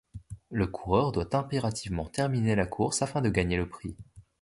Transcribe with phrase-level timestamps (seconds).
[0.49, 3.95] Le coureur doit impérativement terminer la course afin de gagner le prix.